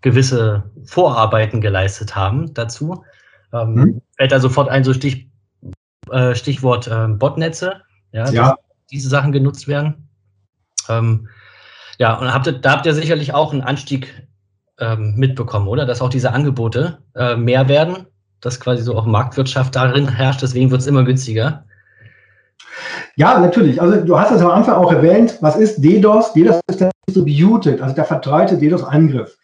[0.00, 3.04] gewisse Vorarbeiten geleistet haben dazu.
[3.52, 4.02] Ähm, mhm.
[4.16, 5.28] Fällt da sofort ein so Stich,
[6.10, 8.56] äh, Stichwort äh, Botnetze, ja, ja.
[8.90, 10.08] diese Sachen genutzt werden.
[10.88, 11.28] Ähm,
[11.98, 14.28] ja, und habt ihr, da habt ihr sicherlich auch einen Anstieg
[14.78, 15.84] ähm, mitbekommen, oder?
[15.84, 18.06] Dass auch diese Angebote äh, mehr werden
[18.40, 21.64] dass quasi so auch Marktwirtschaft darin herrscht, deswegen wird es immer günstiger.
[23.16, 23.80] Ja, natürlich.
[23.82, 26.32] Also du hast es am Anfang auch erwähnt, was ist DDoS?
[26.34, 29.36] DDoS ist der Distributed, also der verteilte DDoS-Angriff.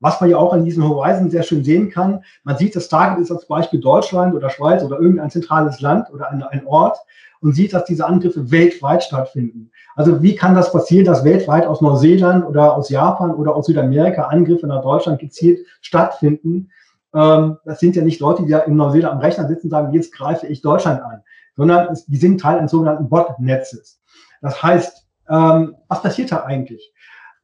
[0.00, 3.20] Was man ja auch an diesen Horizon sehr schön sehen kann, man sieht, das Target
[3.20, 6.98] ist als Beispiel Deutschland oder Schweiz oder irgendein zentrales Land oder ein, ein Ort
[7.40, 9.70] und sieht, dass diese Angriffe weltweit stattfinden.
[9.94, 14.22] Also wie kann das passieren, dass weltweit aus Neuseeland oder aus Japan oder aus Südamerika
[14.24, 16.70] Angriffe nach Deutschland gezielt stattfinden?
[17.14, 19.92] Ähm, das sind ja nicht Leute, die da in Neuseeland am Rechner sitzen und sagen,
[19.92, 21.22] jetzt greife ich Deutschland an,
[21.56, 24.00] sondern es, die sind Teil eines sogenannten Botnetzes.
[24.40, 26.92] Das heißt, ähm, was passiert da eigentlich?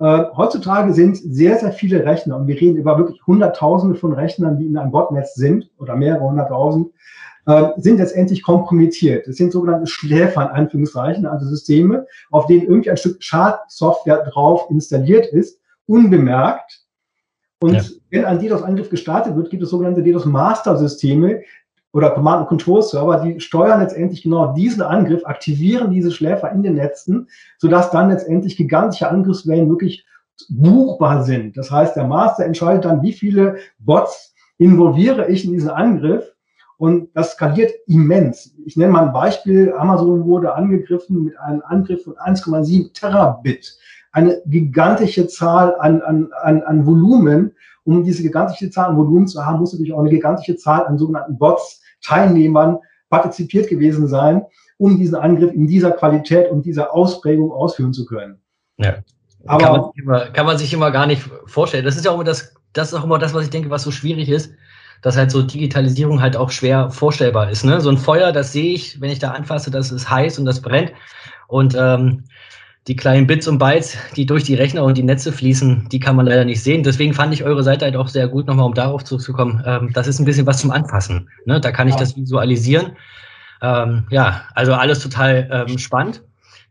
[0.00, 4.58] Äh, heutzutage sind sehr, sehr viele Rechner, und wir reden über wirklich Hunderttausende von Rechnern,
[4.58, 6.92] die in einem Botnetz sind, oder mehrere hunderttausend,
[7.46, 9.26] äh, sind letztendlich kompromittiert.
[9.26, 14.66] Das sind sogenannte Schläfer, in Anführungszeichen, also Systeme, auf denen irgendwie ein Stück Schadsoftware drauf
[14.70, 16.87] installiert ist, unbemerkt,
[17.60, 17.82] und ja.
[18.10, 21.42] wenn ein DDoS-Angriff gestartet wird, gibt es sogenannte DDoS-Master-Systeme
[21.92, 27.90] oder Command-and-Control-Server, die steuern letztendlich genau diesen Angriff, aktivieren diese Schläfer in den Netzen, sodass
[27.90, 30.04] dann letztendlich gigantische Angriffswellen wirklich
[30.48, 31.56] buchbar sind.
[31.56, 36.32] Das heißt, der Master entscheidet dann, wie viele Bots involviere ich in diesen Angriff
[36.76, 38.54] und das skaliert immens.
[38.64, 39.72] Ich nenne mal ein Beispiel.
[39.76, 43.76] Amazon wurde angegriffen mit einem Angriff von 1,7 Terabit
[44.12, 47.52] eine gigantische Zahl an, an, an, an Volumen.
[47.84, 50.98] Um diese gigantische Zahl an Volumen zu haben, muss natürlich auch eine gigantische Zahl an
[50.98, 54.42] sogenannten Bots, Teilnehmern partizipiert gewesen sein,
[54.76, 58.40] um diesen Angriff in dieser Qualität und dieser Ausprägung ausführen zu können.
[58.76, 58.96] Ja.
[59.46, 61.84] Aber kann man, immer, kann man sich immer gar nicht vorstellen.
[61.84, 63.82] Das ist ja auch immer das, das ist auch immer das, was ich denke, was
[63.82, 64.52] so schwierig ist,
[65.02, 67.64] dass halt so Digitalisierung halt auch schwer vorstellbar ist.
[67.64, 67.80] Ne?
[67.80, 70.60] So ein Feuer, das sehe ich, wenn ich da anfasse, das ist heiß und das
[70.60, 70.92] brennt.
[71.46, 72.24] Und ähm,
[72.88, 76.16] die kleinen Bits und Bytes, die durch die Rechner und die Netze fließen, die kann
[76.16, 76.82] man leider nicht sehen.
[76.82, 79.62] Deswegen fand ich eure Seite halt auch sehr gut, nochmal um darauf zurückzukommen.
[79.66, 81.28] Ähm, das ist ein bisschen was zum Anfassen.
[81.44, 81.60] Ne?
[81.60, 82.96] Da kann ich das visualisieren.
[83.60, 86.22] Ähm, ja, also alles total ähm, spannend.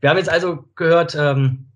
[0.02, 1.68] Wir haben jetzt also gehört, ähm,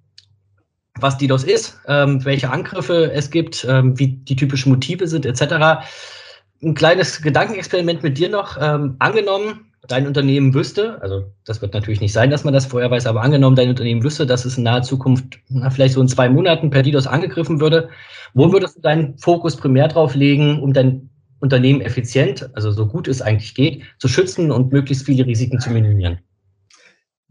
[0.99, 5.85] was DDoS ist, ähm, welche Angriffe es gibt, ähm, wie die typischen Motive sind, etc.
[6.63, 8.57] Ein kleines Gedankenexperiment mit dir noch.
[8.57, 13.07] angenommen, dein Unternehmen wüsste, also das wird natürlich nicht sein, dass man das vorher weiß,
[13.07, 16.29] aber angenommen, dein Unternehmen wüsste, dass es in naher Zukunft na, vielleicht so in zwei
[16.29, 17.89] Monaten per DDoS angegriffen würde,
[18.33, 23.07] wo würdest du deinen Fokus primär drauf legen, um dein Unternehmen effizient, also so gut
[23.07, 26.19] es eigentlich geht, zu schützen und möglichst viele Risiken zu minimieren?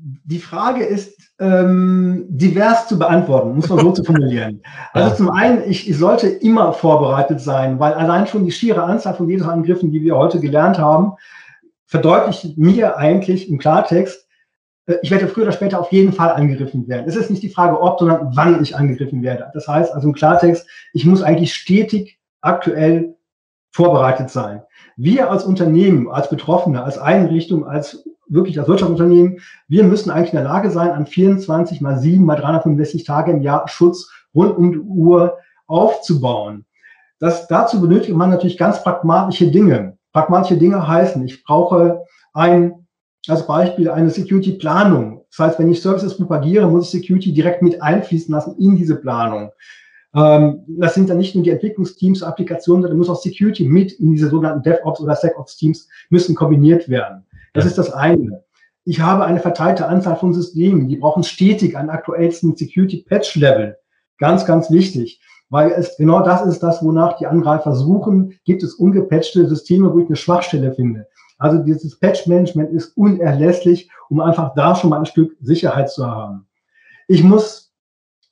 [0.02, 4.62] Die Frage ist ähm, divers zu beantworten, muss man so zu formulieren.
[4.92, 5.14] Also ja.
[5.14, 9.28] zum einen, ich, ich, sollte immer vorbereitet sein, weil allein schon die schiere Anzahl von
[9.28, 11.12] DDoS-Angriffen, die wir heute gelernt haben,
[11.90, 14.26] verdeutlicht mir eigentlich im Klartext,
[14.87, 17.07] äh, ich werde früher oder später auf jeden Fall angegriffen werden.
[17.09, 19.50] Es ist nicht die Frage, ob, sondern wann ich angegriffen werde.
[19.55, 23.16] Das heißt also im Klartext, ich muss eigentlich stetig aktuell
[23.72, 24.62] vorbereitet sein.
[24.96, 30.38] Wir als Unternehmen, als Betroffene, als Einrichtung, als wirklich als Wirtschaftsunternehmen, wir müssen eigentlich in
[30.38, 34.70] der Lage sein, an 24 mal 7 mal 365 Tage im Jahr Schutz rund um
[34.70, 36.66] die Uhr aufzubauen.
[37.18, 39.98] Das, dazu benötigt man natürlich ganz pragmatische Dinge.
[40.12, 42.86] Pragmatische Dinge heißen, ich brauche ein,
[43.28, 45.24] als Beispiel eine Security-Planung.
[45.30, 48.96] Das heißt, wenn ich Services propagiere, muss ich Security direkt mit einfließen lassen in diese
[48.96, 49.52] Planung.
[50.14, 54.12] Ähm, das sind dann nicht nur die Entwicklungsteams, Applikationen, sondern muss auch Security mit in
[54.12, 57.24] diese sogenannten DevOps oder SecOps-Teams müssen kombiniert werden.
[57.52, 58.42] Das ist das eine.
[58.84, 63.76] Ich habe eine verteilte Anzahl von Systemen, die brauchen stetig einen aktuellsten Security-Patch-Level.
[64.18, 65.20] Ganz, ganz wichtig.
[65.50, 68.38] Weil es genau das ist das, wonach die Angreifer suchen.
[68.44, 71.06] Gibt es ungepatchte Systeme, wo ich eine Schwachstelle finde?
[71.38, 76.46] Also dieses Patch-Management ist unerlässlich, um einfach da schon mal ein Stück Sicherheit zu haben.
[77.08, 77.72] Ich muss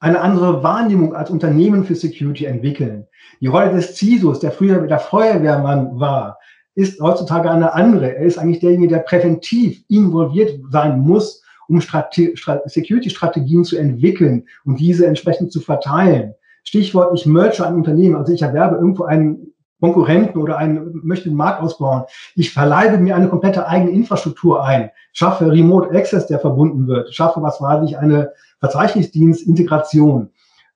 [0.00, 3.06] eine andere Wahrnehmung als Unternehmen für Security entwickeln.
[3.40, 6.38] Die Rolle des CISOs, der früher der Feuerwehrmann war,
[6.76, 8.14] ist heutzutage eine andere.
[8.14, 15.06] Er ist eigentlich derjenige, der präventiv involviert sein muss, um Security-Strategien zu entwickeln und diese
[15.06, 16.34] entsprechend zu verteilen.
[16.68, 21.36] Stichwort, ich merge ein Unternehmen, also ich erwerbe irgendwo einen Konkurrenten oder einen, möchte den
[21.36, 22.02] Markt ausbauen.
[22.34, 27.40] Ich verleibe mir eine komplette eigene Infrastruktur ein, schaffe Remote Access, der verbunden wird, schaffe,
[27.40, 30.28] was weiß ich, eine Verzeichnisdienstintegration.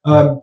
[0.06, 0.40] Ähm,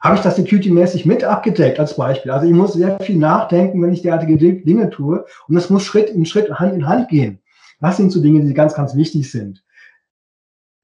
[0.00, 2.30] habe ich das security-mäßig mit abgedeckt als Beispiel?
[2.30, 6.08] Also ich muss sehr viel nachdenken, wenn ich derartige Dinge tue und das muss Schritt
[6.08, 7.40] in Schritt Hand in Hand gehen.
[7.80, 9.62] Das sind so Dinge, die ganz, ganz wichtig sind.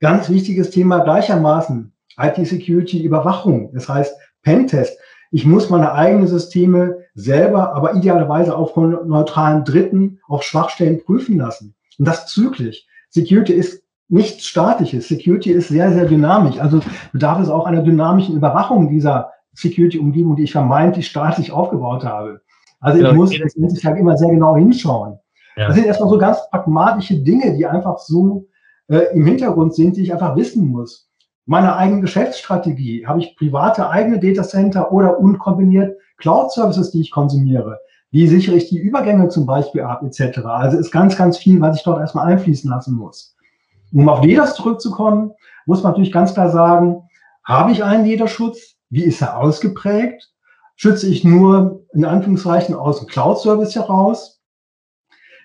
[0.00, 3.72] Ganz wichtiges Thema gleichermaßen IT-Security-Überwachung.
[3.72, 4.98] Das heißt Pentest.
[5.30, 11.38] Ich muss meine eigenen Systeme selber, aber idealerweise auch von neutralen Dritten auf Schwachstellen prüfen
[11.38, 11.74] lassen.
[11.98, 12.86] Und das zügig.
[13.10, 15.08] Security ist nichts Statisches.
[15.08, 16.58] Security ist sehr, sehr dynamisch.
[16.60, 16.80] Also
[17.12, 22.40] bedarf es auch einer dynamischen Überwachung dieser Security-Umgebung, die ich vermeintlich statisch aufgebaut habe.
[22.80, 23.16] Also ich genau.
[23.16, 25.18] muss letztendlich halt immer sehr genau hinschauen.
[25.56, 25.68] Ja.
[25.68, 28.46] Das sind erstmal so ganz pragmatische Dinge, die einfach so
[28.88, 31.08] äh, im Hintergrund sind, die ich einfach wissen muss.
[31.46, 37.78] Meine eigene Geschäftsstrategie, habe ich private eigene Datacenter oder unkombiniert Cloud-Services, die ich konsumiere?
[38.10, 40.38] Wie sichere ich die Übergänge zum Beispiel ab, etc.
[40.46, 43.36] Also ist ganz, ganz viel, was ich dort erstmal einfließen lassen muss.
[43.92, 45.32] Um auf LEDAS zurückzukommen,
[45.66, 47.02] muss man natürlich ganz klar sagen,
[47.44, 48.76] habe ich einen Lederschutz?
[48.88, 50.30] Wie ist er ausgeprägt?
[50.76, 54.40] Schütze ich nur in Anführungszeichen aus dem Cloud-Service heraus?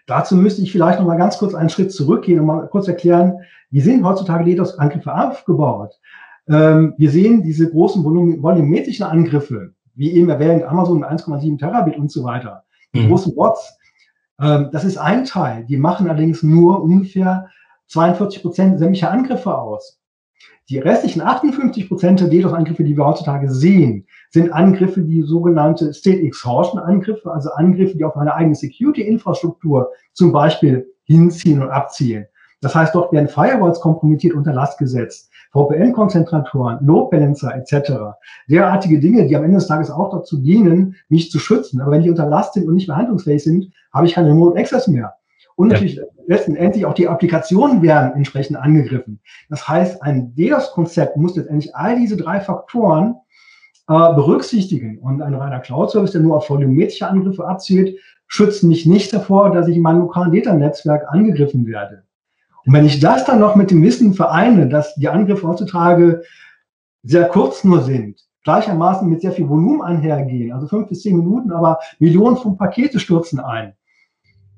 [0.07, 3.41] Dazu müsste ich vielleicht noch mal ganz kurz einen Schritt zurückgehen und mal kurz erklären,
[3.71, 5.99] wie sind heutzutage DDoS-Angriffe aufgebaut?
[6.47, 12.23] Ähm, wir sehen diese großen volumetrischen Angriffe, wie eben erwähnt, Amazon 1,7 Terabit und so
[12.23, 12.63] weiter.
[12.93, 13.09] Die mhm.
[13.09, 13.77] großen Bots,
[14.41, 15.65] ähm, das ist ein Teil.
[15.65, 17.49] Die machen allerdings nur ungefähr
[17.87, 19.99] 42 Prozent sämtlicher Angriffe aus.
[20.69, 26.21] Die restlichen 58 Prozent der DDoS-Angriffe, die wir heutzutage sehen, sind Angriffe, die sogenannte State
[26.21, 32.27] Exhaustion Angriffe, also Angriffe, die auf eine eigene Security-Infrastruktur zum Beispiel hinziehen und abziehen.
[32.61, 37.91] Das heißt, dort werden Firewalls kompromittiert unter Last gesetzt, VPN-Konzentratoren, Load Balancer etc.
[38.49, 41.81] Derartige Dinge, die am Ende des Tages auch dazu dienen, mich zu schützen.
[41.81, 44.59] Aber wenn die unter Last sind und nicht mehr handlungsfähig sind, habe ich keinen Remote
[44.59, 45.15] Access mehr.
[45.55, 45.73] Und ja.
[45.73, 49.19] natürlich letztendlich auch die Applikationen werden entsprechend angegriffen.
[49.49, 53.15] Das heißt, ein DDoS-Konzept muss letztendlich all diese drei Faktoren
[53.87, 54.99] äh, berücksichtigen.
[54.99, 59.67] Und ein reiner Cloud-Service, der nur auf volumetrische Angriffe abzielt, schützt mich nicht davor, dass
[59.67, 62.03] ich in meinem lokalen Data-Netzwerk angegriffen werde.
[62.69, 66.21] Und wenn ich das dann noch mit dem Wissen vereine, dass die Angriffe heutzutage
[67.01, 71.51] sehr kurz nur sind, gleichermaßen mit sehr viel Volumen einhergehen, also fünf bis zehn Minuten,
[71.51, 73.73] aber Millionen von Pakete stürzen ein,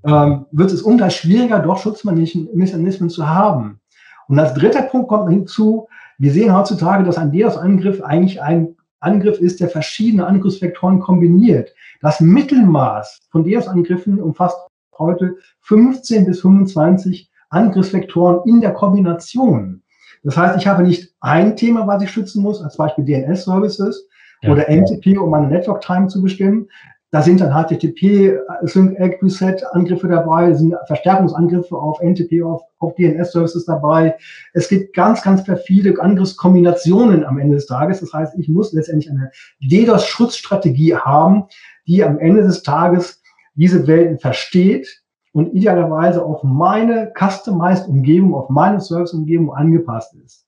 [0.04, 3.80] ähm, wird es umso schwieriger, dort Schutzmechanismen zu haben.
[4.28, 9.39] Und als dritter Punkt kommt hinzu, wir sehen heutzutage, dass ein DDoS-Angriff eigentlich ein Angriff
[9.39, 11.74] ist, der verschiedene Angriffsvektoren kombiniert.
[12.02, 14.58] Das Mittelmaß von DDoS-Angriffen umfasst
[14.97, 19.84] heute 15 bis 25 Angriffsvektoren in der Kombination.
[20.24, 24.08] Das heißt, ich habe nicht ein Thema, was ich schützen muss, als Beispiel DNS-Services
[24.42, 24.52] ja.
[24.52, 26.68] oder NTP, um meine Network-Time zu bestimmen.
[27.14, 32.96] Da sind dann HTTP, Sync Egg Reset Angriffe dabei, sind Verstärkungsangriffe auf NTP, auf, auf
[32.96, 34.16] DNS Services dabei.
[34.54, 38.00] Es gibt ganz, ganz viele Angriffskombinationen am Ende des Tages.
[38.00, 41.48] Das heißt, ich muss letztendlich eine DDoS Schutzstrategie haben,
[41.86, 43.22] die am Ende des Tages
[43.56, 45.01] diese Welten versteht
[45.34, 50.46] und idealerweise auf meine customized Umgebung, auf meine Service Umgebung angepasst ist.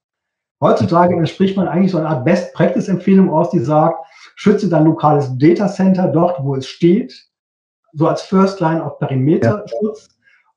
[0.61, 4.85] Heutzutage entspricht man eigentlich so einer Art Best Practice Empfehlung aus, die sagt, schütze dein
[4.85, 7.13] lokales Data Center dort, wo es steht,
[7.93, 10.07] so als First Line auf Perimeterschutz.
[10.07, 10.13] Ja.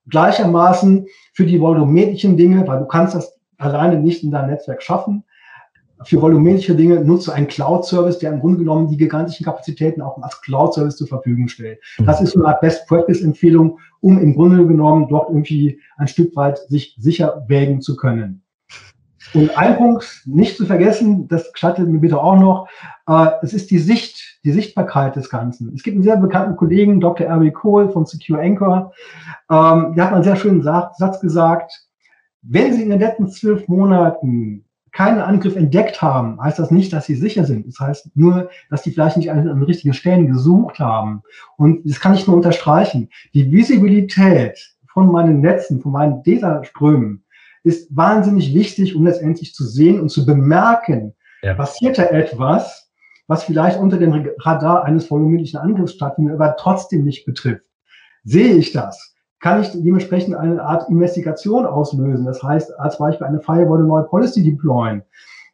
[0.08, 5.24] Gleichermaßen für die volumetrischen Dinge, weil du kannst das alleine nicht in deinem Netzwerk schaffen.
[6.04, 10.40] Für volumetrische Dinge nutze einen Cloud-Service, der im Grunde genommen die gigantischen Kapazitäten auch als
[10.42, 11.80] Cloud-Service zur Verfügung stellt.
[11.98, 12.06] Mhm.
[12.06, 16.58] Das ist so eine Art Best-Practice-Empfehlung, um im Grunde genommen dort irgendwie ein Stück weit
[16.68, 18.42] sich sicher wägen zu können.
[19.34, 22.68] Und ein Punkt nicht zu vergessen, das gestattet mir bitte auch noch,
[23.08, 25.74] äh, es ist die Sicht, die Sichtbarkeit des Ganzen.
[25.74, 27.26] Es gibt einen sehr bekannten Kollegen, Dr.
[27.26, 28.92] Eric Cole von Secure Anchor,
[29.50, 31.72] ähm, der hat einen sehr schönen Satz gesagt,
[32.42, 34.65] wenn Sie in den letzten zwölf Monaten
[34.96, 37.66] keinen Angriff entdeckt haben, heißt das nicht, dass sie sicher sind.
[37.66, 41.22] Das heißt nur, dass die vielleicht nicht an den richtigen Stellen gesucht haben.
[41.58, 43.10] Und das kann ich nur unterstreichen.
[43.34, 47.22] Die Visibilität von meinen Netzen, von meinen Data-Strömen
[47.62, 51.52] ist wahnsinnig wichtig, um letztendlich zu sehen und zu bemerken, ja.
[51.52, 52.90] passiert da etwas,
[53.26, 57.66] was vielleicht unter dem Radar eines vollumündlichen Angriffs stattfindet, aber trotzdem nicht betrifft.
[58.24, 59.14] Sehe ich das?
[59.40, 62.24] Kann ich dementsprechend eine Art Investigation auslösen?
[62.24, 65.02] Das heißt, als Beispiel eine Firewall neue Policy deployen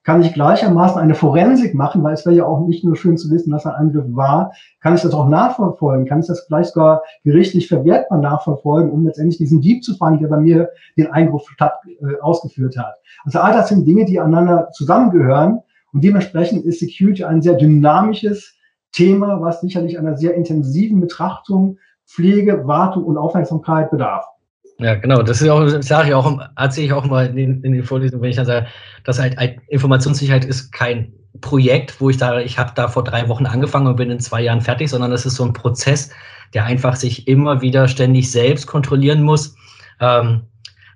[0.05, 3.31] kann ich gleichermaßen eine Forensik machen, weil es wäre ja auch nicht nur schön zu
[3.31, 7.03] wissen, was ein Angriff war, kann ich das auch nachverfolgen, kann ich das vielleicht sogar
[7.25, 11.75] gerichtlich verwertbar nachverfolgen, um letztendlich diesen Dieb zu fangen, der bei mir den Eingriff statt,
[11.87, 12.97] äh, ausgeführt hat.
[13.25, 15.61] Also all das sind Dinge, die aneinander zusammengehören
[15.93, 18.57] und dementsprechend ist Security ein sehr dynamisches
[18.91, 24.25] Thema, was sicherlich einer sehr intensiven Betrachtung, Pflege, Wartung und Aufmerksamkeit bedarf.
[24.79, 25.23] Ja, genau.
[25.23, 28.23] Das ist auch, sage ich auch, erzähle ich auch mal in den, in den Vorlesungen,
[28.23, 28.67] wenn ich dann sage,
[29.05, 29.37] dass halt
[29.69, 33.97] Informationssicherheit ist kein Projekt, wo ich sage, ich habe da vor drei Wochen angefangen und
[33.97, 36.11] bin in zwei Jahren fertig, sondern das ist so ein Prozess,
[36.53, 39.57] der einfach sich immer wieder ständig selbst kontrollieren muss.
[40.01, 40.43] Ähm,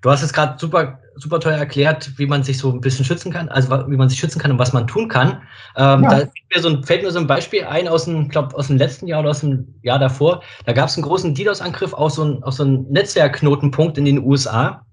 [0.02, 3.32] du hast es gerade super super toll erklärt, wie man sich so ein bisschen schützen
[3.32, 5.42] kann, also wie man sich schützen kann und was man tun kann.
[5.76, 6.10] Ähm, ja.
[6.10, 8.68] Da fällt mir, so ein, fällt mir so ein Beispiel ein aus dem, glaub, aus
[8.68, 10.42] dem letzten Jahr oder aus dem Jahr davor.
[10.64, 14.22] Da gab es einen großen DDoS-Angriff auf so einen, auf so einen Netzwerkknotenpunkt in den
[14.22, 14.84] USA.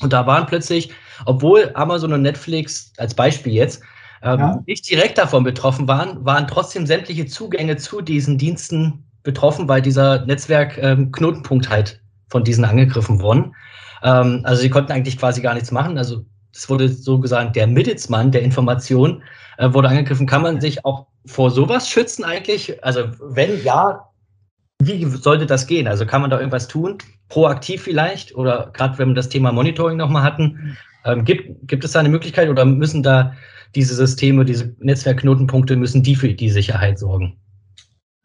[0.00, 0.90] Und da waren plötzlich,
[1.26, 3.82] obwohl Amazon und Netflix als Beispiel jetzt
[4.22, 4.62] ähm, ja.
[4.66, 10.24] nicht direkt davon betroffen waren, waren trotzdem sämtliche Zugänge zu diesen Diensten betroffen, weil dieser
[10.26, 13.54] Netzwerkknotenpunkt ähm, halt von diesen angegriffen wurden.
[14.02, 15.98] Ähm, also sie konnten eigentlich quasi gar nichts machen.
[15.98, 19.22] Also es wurde so gesagt, der Mittelsmann der Information
[19.58, 20.26] äh, wurde angegriffen.
[20.26, 22.82] Kann man sich auch vor sowas schützen eigentlich?
[22.84, 24.08] Also wenn ja,
[24.80, 25.88] wie sollte das gehen?
[25.88, 26.98] Also kann man da irgendwas tun?
[27.28, 28.34] Proaktiv vielleicht?
[28.34, 32.08] Oder gerade wenn wir das Thema Monitoring nochmal hatten, ähm, gibt, gibt es da eine
[32.08, 33.34] Möglichkeit oder müssen da
[33.74, 37.36] diese Systeme, diese Netzwerkknotenpunkte, müssen die für die Sicherheit sorgen?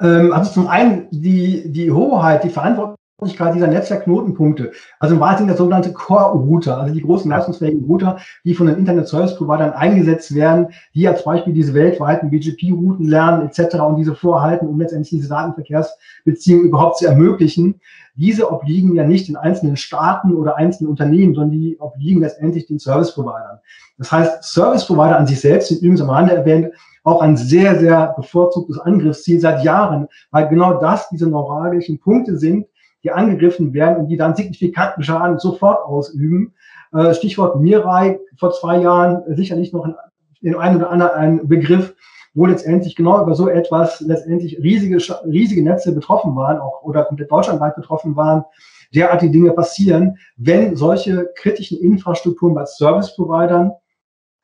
[0.02, 5.56] Ähm, also zum einen die, die Hoheit, die Verantwortung dieser Netzwerkknotenpunkte, also im Wahrheit der
[5.56, 11.24] sogenannte Core-Router, also die großen leistungsfähigen Router, die von den Internet-Service-Providern eingesetzt werden, die als
[11.24, 13.76] Beispiel diese weltweiten BGP-Routen lernen etc.
[13.76, 17.80] und diese vorhalten, um letztendlich diese Datenverkehrsbeziehungen überhaupt zu ermöglichen.
[18.16, 22.80] Diese obliegen ja nicht den einzelnen Staaten oder einzelnen Unternehmen, sondern die obliegen letztendlich den
[22.80, 23.60] Service-Providern.
[23.98, 26.74] Das heißt, Service-Provider an sich selbst sind übrigens am Rande erwähnt,
[27.04, 32.66] auch ein sehr, sehr bevorzugtes Angriffsziel seit Jahren, weil genau das diese neuralgischen Punkte sind,
[33.04, 36.54] die angegriffen werden und die dann signifikanten Schaden sofort ausüben.
[36.94, 39.88] Äh, Stichwort Mirai vor zwei Jahren sicherlich noch
[40.42, 41.96] in einem oder anderen ein Begriff,
[42.34, 47.32] wo letztendlich genau über so etwas letztendlich riesige, riesige Netze betroffen waren, auch oder komplett
[47.32, 48.44] deutschlandweit betroffen waren,
[48.94, 53.72] derartige Dinge passieren, wenn solche kritischen Infrastrukturen bei Service-Providern,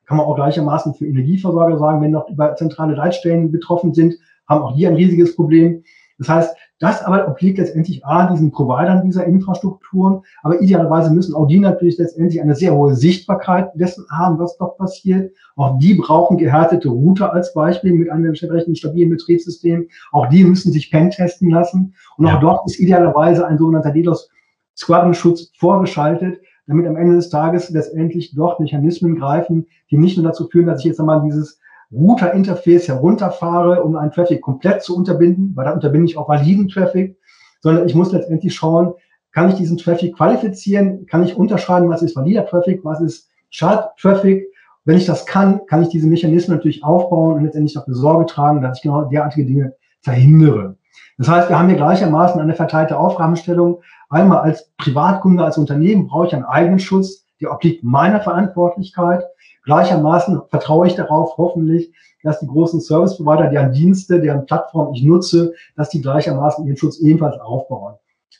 [0.06, 4.16] kann man auch gleichermaßen für Energieversorger sagen, wenn noch über zentrale Leitstellen betroffen sind,
[4.48, 5.84] haben auch die ein riesiges Problem.
[6.18, 11.46] Das heißt, das aber obliegt letztendlich A, diesen Providern dieser Infrastrukturen, aber idealerweise müssen auch
[11.46, 15.30] die natürlich letztendlich eine sehr hohe Sichtbarkeit dessen haben, was dort passiert.
[15.56, 19.88] Auch die brauchen gehärtete Router als Beispiel mit einem entsprechend stabilen Betriebssystem.
[20.10, 21.94] Auch die müssen sich pentesten lassen.
[22.16, 22.36] Und ja.
[22.36, 24.30] auch dort ist idealerweise ein sogenannter DDoS
[24.74, 30.48] Squadron-Schutz vorgeschaltet, damit am Ende des Tages letztendlich dort Mechanismen greifen, die nicht nur dazu
[30.48, 31.60] führen, dass ich jetzt einmal dieses
[31.92, 37.16] Router-Interface herunterfahre, um einen Traffic komplett zu unterbinden, weil da unterbinde ich auch validen Traffic,
[37.60, 38.94] sondern ich muss letztendlich schauen,
[39.32, 44.46] kann ich diesen Traffic qualifizieren, kann ich unterscheiden, was ist valider Traffic, was ist Schad-Traffic.
[44.84, 48.62] Wenn ich das kann, kann ich diese Mechanismen natürlich aufbauen und letztendlich dafür Sorge tragen,
[48.62, 50.76] dass ich genau derartige Dinge verhindere.
[51.18, 53.82] Das heißt, wir haben hier gleichermaßen eine verteilte Aufgabenstellung.
[54.08, 59.24] Einmal als Privatkunde, als Unternehmen brauche ich einen eigenen Schutz, der obliegt meiner Verantwortlichkeit.
[59.64, 65.02] Gleichermaßen vertraue ich darauf, hoffentlich, dass die großen Service Provider, deren Dienste, deren Plattform ich
[65.02, 67.94] nutze, dass die gleichermaßen ihren Schutz ebenfalls aufbauen.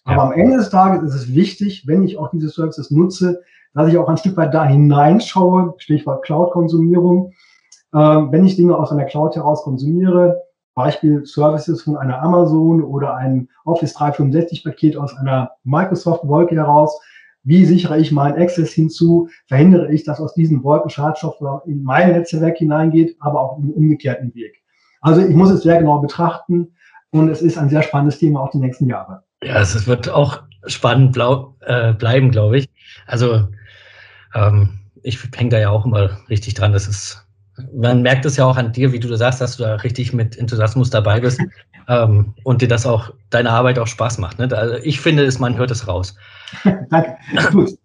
[0.06, 0.12] Ja.
[0.12, 3.42] Aber am Ende des Tages ist es wichtig, wenn ich auch diese Services nutze,
[3.74, 7.32] dass ich auch ein Stück weit da hineinschaue, Stichwort Cloud-Konsumierung.
[7.94, 10.42] Ähm, wenn ich Dinge aus einer Cloud heraus konsumiere,
[10.74, 17.00] Beispiel Services von einer Amazon oder ein Office 365 Paket aus einer Microsoft Wolke heraus,
[17.42, 19.29] wie sichere ich meinen Access hinzu?
[19.46, 24.35] Verhindere ich, dass aus diesen Wolken Schadstoff in mein Netzwerk hineingeht, aber auch im umgekehrten
[24.35, 24.62] Weg.
[25.00, 26.74] Also ich muss es sehr genau betrachten
[27.11, 29.22] und es ist ein sehr spannendes Thema auch die nächsten Jahre.
[29.42, 32.68] Ja, es wird auch spannend blau, äh, bleiben, glaube ich.
[33.07, 33.49] Also
[34.34, 36.72] ähm, ich hänge da ja auch immer richtig dran.
[36.72, 37.26] Das ist,
[37.74, 40.36] man merkt es ja auch an dir, wie du sagst, dass du da richtig mit
[40.36, 41.41] Enthusiasmus dabei bist
[41.89, 44.39] ähm, und dir das auch, deine Arbeit auch Spaß macht.
[44.39, 44.49] Ne?
[44.57, 46.16] Also ich finde es, man hört es raus.
[46.91, 47.16] Danke.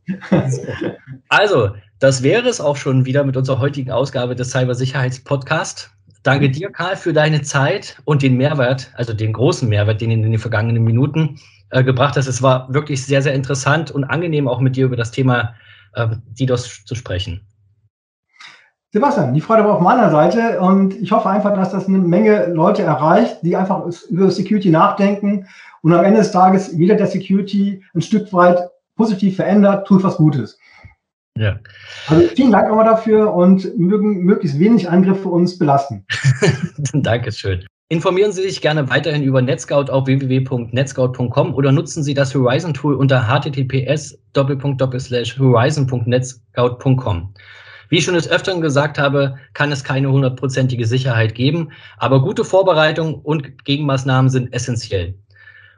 [1.30, 5.91] also, das wäre es auch schon wieder mit unserer heutigen Ausgabe des Cybersicherheitspodcasts.
[6.24, 10.16] Danke dir, Karl, für deine Zeit und den Mehrwert, also den großen Mehrwert, den du
[10.16, 11.39] in den vergangenen Minuten
[11.70, 12.26] äh, gebracht hast.
[12.26, 15.54] Es war wirklich sehr, sehr interessant und angenehm, auch mit dir über das Thema
[15.93, 16.08] äh,
[16.39, 17.41] DDoS zu sprechen.
[18.96, 22.46] Sebastian, die Freude war auf meiner Seite und ich hoffe einfach, dass das eine Menge
[22.46, 25.48] Leute erreicht, die einfach über Security nachdenken
[25.82, 28.58] und am Ende des Tages jeder, der Security ein Stück weit
[28.96, 30.58] positiv verändert, tut was Gutes.
[31.38, 31.60] Ja.
[32.08, 36.06] Also vielen Dank nochmal dafür und mögen möglichst wenig Angriffe uns belasten.
[36.93, 37.66] Dankeschön.
[37.89, 42.96] Informieren Sie sich gerne weiterhin über NetScout auf www.netscout.com oder nutzen Sie das Horizon Tool
[42.96, 47.34] unter https horizon.netscout.com.
[47.89, 52.43] Wie ich schon des Öfteren gesagt habe, kann es keine hundertprozentige Sicherheit geben, aber gute
[52.43, 55.15] Vorbereitung und Gegenmaßnahmen sind essentiell.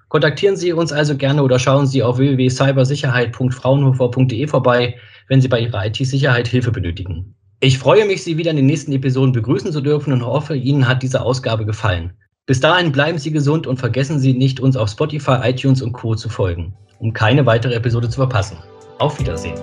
[0.09, 4.95] Kontaktieren Sie uns also gerne oder schauen Sie auf www.cybersicherheit.fraunhofer.de vorbei,
[5.27, 7.35] wenn Sie bei Ihrer IT-Sicherheit Hilfe benötigen.
[7.59, 10.87] Ich freue mich, Sie wieder in den nächsten Episoden begrüßen zu dürfen und hoffe, Ihnen
[10.87, 12.13] hat diese Ausgabe gefallen.
[12.45, 16.15] Bis dahin bleiben Sie gesund und vergessen Sie nicht, uns auf Spotify, iTunes und Co.
[16.15, 18.57] zu folgen, um keine weitere Episode zu verpassen.
[18.99, 19.59] Auf Wiedersehen.